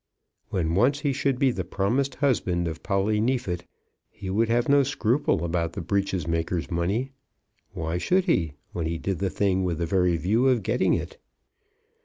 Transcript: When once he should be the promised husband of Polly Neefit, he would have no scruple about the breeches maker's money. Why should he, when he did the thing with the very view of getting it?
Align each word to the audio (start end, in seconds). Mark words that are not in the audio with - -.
When 0.49 0.73
once 0.73 1.01
he 1.01 1.13
should 1.13 1.37
be 1.37 1.51
the 1.51 1.63
promised 1.63 2.15
husband 2.15 2.67
of 2.67 2.81
Polly 2.81 3.19
Neefit, 3.21 3.67
he 4.09 4.31
would 4.31 4.49
have 4.49 4.67
no 4.67 4.81
scruple 4.81 5.45
about 5.45 5.73
the 5.73 5.81
breeches 5.81 6.27
maker's 6.27 6.71
money. 6.71 7.11
Why 7.73 7.99
should 7.99 8.25
he, 8.25 8.53
when 8.73 8.87
he 8.87 8.97
did 8.97 9.19
the 9.19 9.29
thing 9.29 9.63
with 9.63 9.77
the 9.77 9.85
very 9.85 10.17
view 10.17 10.47
of 10.47 10.63
getting 10.63 10.95
it? 10.95 11.19